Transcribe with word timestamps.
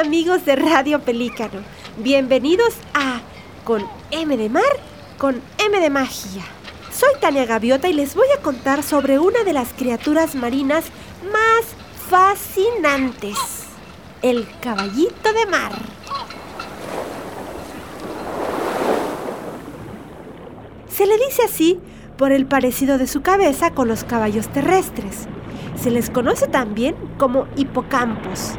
Amigos 0.00 0.46
de 0.46 0.56
Radio 0.56 1.00
Pelícano, 1.00 1.60
bienvenidos 1.98 2.74
a 2.94 3.20
Con 3.62 3.84
M 4.10 4.36
de 4.36 4.48
Mar, 4.48 4.62
con 5.18 5.40
M 5.58 5.80
de 5.80 5.90
Magia. 5.90 6.42
Soy 6.90 7.10
Tania 7.20 7.44
Gaviota 7.44 7.88
y 7.88 7.92
les 7.92 8.14
voy 8.14 8.26
a 8.36 8.40
contar 8.40 8.82
sobre 8.82 9.18
una 9.18 9.44
de 9.44 9.52
las 9.52 9.72
criaturas 9.74 10.34
marinas 10.34 10.86
más 11.30 11.66
fascinantes, 12.08 13.36
el 14.22 14.48
caballito 14.60 15.32
de 15.32 15.46
mar. 15.46 15.72
Se 20.88 21.06
le 21.06 21.18
dice 21.18 21.42
así 21.44 21.80
por 22.16 22.32
el 22.32 22.46
parecido 22.46 22.96
de 22.96 23.06
su 23.06 23.20
cabeza 23.20 23.72
con 23.72 23.88
los 23.88 24.04
caballos 24.04 24.48
terrestres. 24.48 25.28
Se 25.76 25.90
les 25.90 26.08
conoce 26.08 26.48
también 26.48 26.96
como 27.18 27.46
hipocampos. 27.56 28.54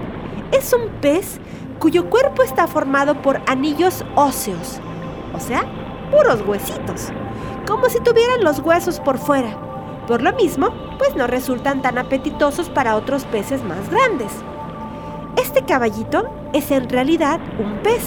Es 0.54 0.72
un 0.72 0.88
pez 1.02 1.40
cuyo 1.80 2.12
cuerpo 2.12 2.44
está 2.44 2.68
formado 2.68 3.24
por 3.24 3.42
anillos 3.48 4.06
óseos, 4.16 4.80
o 5.34 5.40
sea, 5.40 5.66
puros 6.12 6.48
huesitos, 6.48 7.08
como 7.68 7.90
si 7.90 8.00
tuvieran 8.02 8.44
los 8.44 8.60
huesos 8.60 9.00
por 9.00 9.18
fuera. 9.18 9.58
Por 10.08 10.22
lo 10.22 10.32
mismo, 10.34 10.70
pues 11.00 11.16
no 11.16 11.26
resultan 11.26 11.82
tan 11.82 11.98
apetitosos 11.98 12.70
para 12.70 12.96
otros 12.96 13.26
peces 13.26 13.64
más 13.64 13.90
grandes. 13.90 14.32
Este 15.38 15.64
caballito 15.64 16.30
es 16.54 16.70
en 16.70 16.88
realidad 16.88 17.40
un 17.58 17.80
pez, 17.80 18.04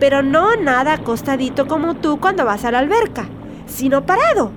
pero 0.00 0.22
no 0.22 0.56
nada 0.56 0.94
acostadito 0.94 1.66
como 1.66 1.96
tú 1.96 2.18
cuando 2.18 2.46
vas 2.46 2.64
a 2.64 2.70
la 2.70 2.78
alberca, 2.78 3.28
sino 3.66 4.06
parado, 4.06 4.52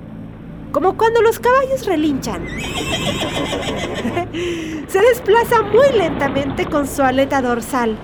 como 0.72 0.98
cuando 0.98 1.22
los 1.22 1.40
caballos 1.40 1.86
relinchan. 1.86 2.48
Se 4.88 5.02
desplaza 5.02 5.62
muy 5.64 5.90
lentamente 5.98 6.66
con 6.66 6.88
su 6.88 7.02
aleta 7.02 7.42
dorsal. 7.42 7.98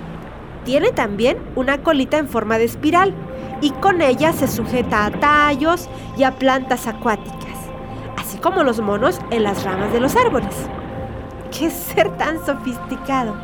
Tiene 0.66 0.92
también 0.92 1.38
una 1.56 1.82
colita 1.82 2.18
en 2.18 2.28
forma 2.28 2.58
de 2.58 2.66
espiral 2.66 3.14
y 3.62 3.72
con 3.72 4.02
ella 4.02 4.34
se 4.34 4.48
sujeta 4.48 5.06
a 5.06 5.12
tallos 5.12 5.88
y 6.18 6.24
a 6.24 6.36
plantas 6.36 6.88
acuáticas, 6.88 7.58
así 8.18 8.38
como 8.38 8.64
los 8.64 8.80
monos 8.82 9.20
en 9.32 9.44
las 9.44 9.64
ramas 9.64 9.94
de 9.94 10.02
los 10.02 10.16
árboles. 10.16 10.54
¡Qué 11.58 11.70
ser 11.70 12.16
tan 12.18 12.46
sofisticado! 12.46 13.36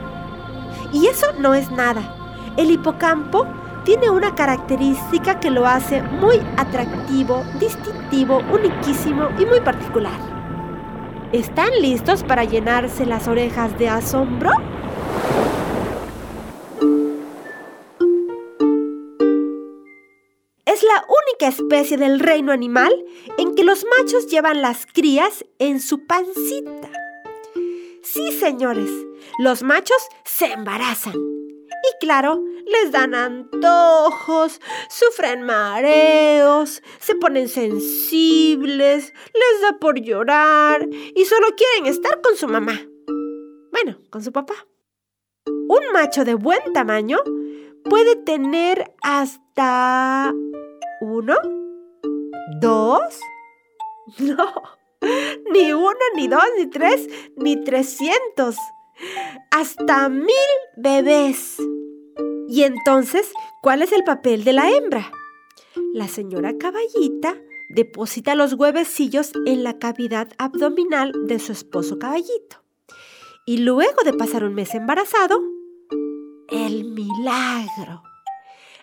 Y 0.91 1.07
eso 1.07 1.27
no 1.39 1.53
es 1.53 1.71
nada. 1.71 2.53
El 2.57 2.69
hipocampo 2.69 3.47
tiene 3.83 4.09
una 4.09 4.33
característica 4.35 5.39
que 5.39 5.49
lo 5.49 5.65
hace 5.65 6.01
muy 6.01 6.37
atractivo, 6.57 7.43
distintivo, 7.59 8.41
uniquísimo 8.51 9.29
y 9.39 9.45
muy 9.45 9.59
particular. 9.61 10.17
¿Están 11.31 11.69
listos 11.81 12.23
para 12.23 12.43
llenarse 12.43 13.05
las 13.05 13.27
orejas 13.27 13.77
de 13.77 13.89
asombro? 13.89 14.51
Es 20.65 20.83
la 20.83 21.05
única 21.07 21.47
especie 21.47 21.97
del 21.97 22.19
reino 22.19 22.51
animal 22.51 22.93
en 23.37 23.55
que 23.55 23.63
los 23.63 23.85
machos 23.97 24.27
llevan 24.27 24.61
las 24.61 24.85
crías 24.85 25.43
en 25.59 25.79
su 25.79 26.05
pancita. 26.05 26.89
Sí, 28.03 28.31
señores, 28.31 28.89
los 29.39 29.63
machos 29.63 30.07
se 30.23 30.53
embarazan. 30.53 31.42
Y 31.81 31.99
claro, 31.99 32.43
les 32.65 32.91
dan 32.91 33.15
antojos, 33.15 34.61
sufren 34.89 35.41
mareos, 35.41 36.81
se 36.99 37.15
ponen 37.15 37.49
sensibles, 37.49 39.13
les 39.33 39.61
da 39.61 39.79
por 39.79 39.99
llorar 39.99 40.87
y 41.15 41.25
solo 41.25 41.47
quieren 41.55 41.91
estar 41.91 42.21
con 42.21 42.35
su 42.35 42.47
mamá. 42.47 42.79
Bueno, 43.71 43.97
con 44.09 44.23
su 44.23 44.31
papá. 44.31 44.53
Un 45.45 45.91
macho 45.93 46.23
de 46.23 46.35
buen 46.35 46.73
tamaño 46.73 47.17
puede 47.83 48.15
tener 48.15 48.93
hasta 49.01 50.33
uno, 51.01 51.35
dos, 52.61 53.19
no, 54.19 54.53
ni 55.51 55.73
uno, 55.73 55.99
ni 56.15 56.27
dos, 56.27 56.43
ni 56.57 56.67
tres, 56.67 57.07
ni 57.35 57.63
trescientos, 57.63 58.55
hasta 59.51 60.09
mil 60.09 60.27
bebés. 60.77 61.57
Y 62.47 62.63
entonces, 62.63 63.31
¿cuál 63.61 63.81
es 63.81 63.91
el 63.91 64.03
papel 64.03 64.43
de 64.43 64.53
la 64.53 64.69
hembra? 64.69 65.11
La 65.93 66.07
señora 66.07 66.57
caballita 66.57 67.35
deposita 67.69 68.35
los 68.35 68.53
huevecillos 68.53 69.31
en 69.45 69.63
la 69.63 69.79
cavidad 69.79 70.29
abdominal 70.37 71.11
de 71.25 71.39
su 71.39 71.51
esposo 71.51 71.97
caballito. 71.97 72.63
Y 73.45 73.57
luego 73.57 74.03
de 74.05 74.13
pasar 74.13 74.43
un 74.43 74.53
mes 74.53 74.73
embarazado, 74.75 75.41
el 76.49 76.85
milagro. 76.85 78.03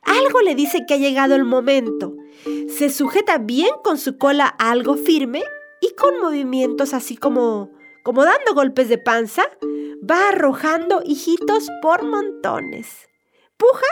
Algo 0.02 0.40
le 0.42 0.54
dice 0.54 0.84
que 0.86 0.94
ha 0.94 0.98
llegado 0.98 1.34
el 1.34 1.44
momento. 1.44 2.14
Se 2.68 2.90
sujeta 2.90 3.38
bien 3.38 3.70
con 3.84 3.98
su 3.98 4.18
cola 4.18 4.46
algo 4.46 4.96
firme 4.96 5.42
y 5.80 5.94
con 5.94 6.20
movimientos 6.20 6.94
así 6.94 7.16
como, 7.16 7.70
como 8.02 8.24
dando 8.24 8.54
golpes 8.54 8.88
de 8.88 8.98
panza, 8.98 9.44
va 10.08 10.28
arrojando 10.28 11.02
hijitos 11.04 11.68
por 11.82 12.04
montones. 12.04 13.08
Puja 13.56 13.86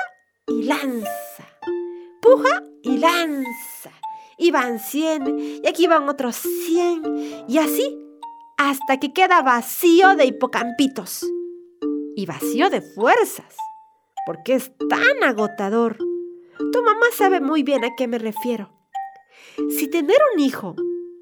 y 0.46 0.64
lanza. 0.64 1.46
Puja 2.20 2.62
y 2.82 2.98
lanza. 2.98 3.92
Y 4.38 4.50
van 4.50 4.78
100 4.78 5.60
y 5.64 5.66
aquí 5.66 5.86
van 5.86 6.08
otros 6.08 6.36
100 6.36 7.46
y 7.48 7.58
así 7.58 7.98
hasta 8.56 8.98
que 9.00 9.12
queda 9.12 9.42
vacío 9.42 10.14
de 10.14 10.26
hipocampitos 10.26 11.26
y 12.14 12.24
vacío 12.26 12.70
de 12.70 12.80
fuerzas 12.80 13.56
porque 14.28 14.54
es 14.54 14.72
tan 14.90 15.24
agotador. 15.24 15.96
Tu 15.96 16.82
mamá 16.82 17.06
sabe 17.16 17.40
muy 17.40 17.62
bien 17.62 17.84
a 17.84 17.96
qué 17.96 18.06
me 18.06 18.18
refiero. 18.18 18.70
Si 19.70 19.88
tener 19.88 20.18
un 20.34 20.40
hijo 20.40 20.76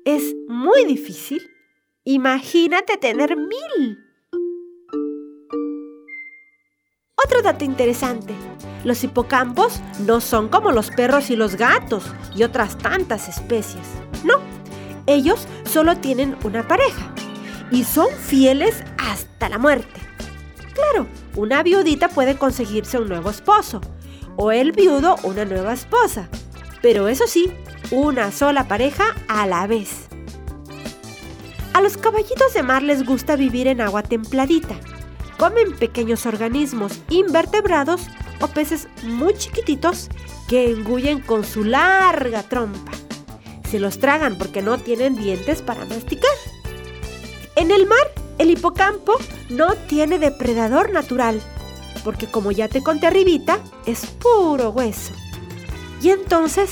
es 0.05 0.35
muy 0.49 0.85
difícil, 0.85 1.41
imagínate 2.06 2.97
tener 2.97 3.37
mil. 3.37 3.99
Otro 7.22 7.43
dato 7.43 7.65
interesante. 7.65 8.33
Los 8.84 9.03
hipocampos 9.03 9.81
no 10.06 10.21
son 10.21 10.49
como 10.49 10.71
los 10.71 10.91
perros 10.91 11.31
y 11.31 11.37
los 11.37 11.56
gatos 11.56 12.05
y 12.34 12.45
otras 12.45 12.78
tantas 12.78 13.28
especies. 13.28 13.84
No, 14.22 14.34
ellos 15.06 15.49
solo 15.65 15.97
tienen 15.97 16.37
una 16.45 16.66
pareja 16.69 17.12
y 17.72 17.83
son 17.83 18.09
fieles 18.12 18.84
hasta 18.99 19.49
la 19.49 19.59
muerte. 19.59 20.00
Claro, 20.75 21.09
una 21.34 21.65
viudita 21.65 22.09
puede 22.09 22.39
conseguirse 22.39 22.99
un 22.99 23.09
nuevo 23.09 23.31
esposo 23.31 23.81
o 24.37 24.53
el 24.53 24.71
viudo 24.71 25.16
una 25.25 25.45
nueva 25.45 25.72
esposa, 25.72 26.28
pero 26.83 27.09
eso 27.09 27.27
sí, 27.27 27.50
una 27.91 28.31
sola 28.31 28.69
pareja 28.69 29.05
a 29.27 29.49
la 29.49 29.66
vez. 29.66 30.06
A 31.77 31.83
los 31.83 31.99
caballitos 31.99 32.55
de 32.55 32.63
mar 32.63 32.83
les 32.83 33.05
gusta 33.05 33.37
vivir 33.37 33.67
en 33.67 33.83
agua 33.83 34.03
templadita. 34.03 34.77
Comen 35.37 35.77
pequeños 35.77 36.25
organismos 36.25 37.03
invertebrados 37.11 38.01
o 38.41 38.47
peces 38.47 38.89
muy 39.03 39.35
chiquititos 39.35 40.09
que 40.49 40.71
engullen 40.71 41.21
con 41.21 41.45
su 41.45 41.65
larga 41.65 42.45
trompa. 42.45 42.93
Se 43.71 43.79
los 43.79 43.99
tragan 43.99 44.39
porque 44.39 44.63
no 44.63 44.79
tienen 44.79 45.17
dientes 45.17 45.61
para 45.61 45.85
masticar. 45.85 46.31
En 47.57 47.71
el 47.71 47.85
mar 47.85 48.11
el 48.39 48.49
hipocampo 48.49 49.19
no 49.51 49.75
tiene 49.75 50.19
depredador 50.19 50.95
natural, 50.95 51.43
porque 52.05 52.27
como 52.27 52.53
ya 52.53 52.69
te 52.69 52.83
conté 52.83 53.09
arribita, 53.09 53.59
es 53.85 54.07
puro 54.07 54.71
hueso. 54.71 55.13
Y 56.01 56.09
entonces, 56.09 56.71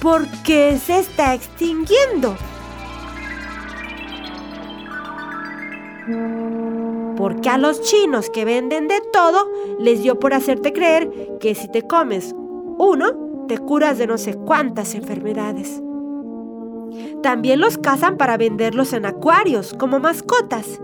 ¿por 0.00 0.28
qué 0.44 0.78
se 0.78 1.00
está 1.00 1.34
extinguiendo? 1.34 2.36
Porque 7.16 7.48
a 7.48 7.58
los 7.58 7.82
chinos 7.82 8.30
que 8.30 8.44
venden 8.44 8.88
de 8.88 9.00
todo 9.12 9.46
les 9.78 10.02
dio 10.02 10.18
por 10.18 10.34
hacerte 10.34 10.72
creer 10.72 11.38
que 11.40 11.54
si 11.54 11.68
te 11.68 11.82
comes 11.82 12.34
uno, 12.78 13.46
te 13.46 13.58
curas 13.58 13.98
de 13.98 14.06
no 14.06 14.16
sé 14.16 14.34
cuántas 14.34 14.94
enfermedades. 14.94 15.82
También 17.22 17.60
los 17.60 17.78
cazan 17.78 18.16
para 18.16 18.36
venderlos 18.36 18.92
en 18.92 19.04
acuarios 19.06 19.74
como 19.74 19.98
mascotas. 19.98 20.80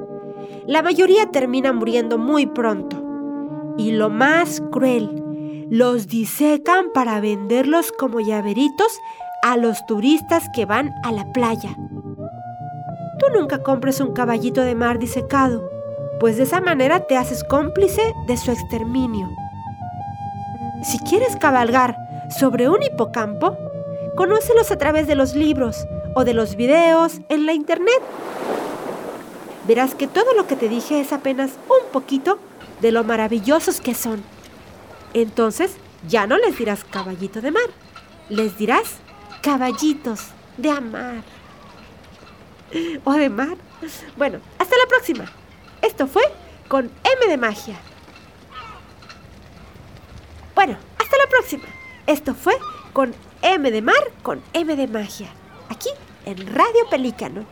La 0.66 0.82
mayoría 0.82 1.30
termina 1.30 1.72
muriendo 1.72 2.18
muy 2.18 2.46
pronto. 2.46 3.02
Y 3.78 3.92
lo 3.92 4.10
más 4.10 4.62
cruel, 4.70 5.22
los 5.70 6.08
disecan 6.08 6.92
para 6.92 7.20
venderlos 7.20 7.92
como 7.92 8.20
llaveritos 8.20 8.98
a 9.42 9.56
los 9.56 9.84
turistas 9.86 10.44
que 10.54 10.64
van 10.64 10.92
a 11.04 11.12
la 11.12 11.32
playa. 11.32 11.76
Tú 13.18 13.26
nunca 13.34 13.62
compres 13.62 14.00
un 14.00 14.12
caballito 14.12 14.60
de 14.62 14.74
mar 14.74 14.98
disecado, 14.98 15.70
pues 16.20 16.36
de 16.36 16.42
esa 16.42 16.60
manera 16.60 17.06
te 17.06 17.16
haces 17.16 17.44
cómplice 17.44 18.02
de 18.26 18.36
su 18.36 18.50
exterminio. 18.50 19.30
Si 20.82 20.98
quieres 20.98 21.36
cabalgar 21.36 21.96
sobre 22.30 22.68
un 22.68 22.82
hipocampo, 22.82 23.56
conócelos 24.16 24.70
a 24.70 24.78
través 24.78 25.06
de 25.06 25.14
los 25.14 25.34
libros 25.34 25.86
o 26.14 26.24
de 26.24 26.34
los 26.34 26.56
videos 26.56 27.20
en 27.28 27.46
la 27.46 27.52
internet. 27.52 28.02
Verás 29.66 29.94
que 29.94 30.06
todo 30.06 30.34
lo 30.34 30.46
que 30.46 30.56
te 30.56 30.68
dije 30.68 31.00
es 31.00 31.12
apenas 31.12 31.52
un 31.68 31.90
poquito 31.92 32.38
de 32.80 32.92
lo 32.92 33.02
maravillosos 33.04 33.80
que 33.80 33.94
son. 33.94 34.22
Entonces 35.14 35.76
ya 36.06 36.26
no 36.26 36.36
les 36.36 36.58
dirás 36.58 36.84
caballito 36.84 37.40
de 37.40 37.50
mar, 37.50 37.70
les 38.28 38.58
dirás 38.58 38.98
caballitos 39.42 40.28
de 40.56 40.70
amar. 40.70 41.22
O 43.04 43.12
de 43.12 43.28
mar. 43.28 43.56
Bueno, 44.16 44.40
hasta 44.58 44.76
la 44.76 44.86
próxima. 44.88 45.24
Esto 45.82 46.06
fue 46.06 46.22
con 46.68 46.84
M 46.84 47.26
de 47.28 47.36
magia. 47.36 47.76
Bueno, 50.54 50.76
hasta 50.98 51.16
la 51.18 51.28
próxima. 51.28 51.64
Esto 52.06 52.34
fue 52.34 52.54
con 52.92 53.14
M 53.42 53.70
de 53.70 53.82
mar 53.82 54.12
con 54.22 54.42
M 54.52 54.74
de 54.74 54.88
magia. 54.88 55.28
Aquí 55.68 55.90
en 56.24 56.38
Radio 56.54 56.88
Pelícano. 56.90 57.44